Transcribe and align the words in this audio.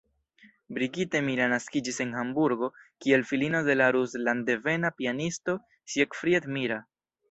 Brigitte 0.77 1.21
Mira 1.27 1.49
naskiĝis 1.51 2.01
en 2.07 2.15
Hamburgo, 2.21 2.71
kiel 3.05 3.29
filino 3.35 3.63
de 3.71 3.79
la 3.79 3.93
rusland-devena 3.99 4.95
pianisto 5.01 5.61
Siegfried 5.97 6.55
Mira. 6.61 6.87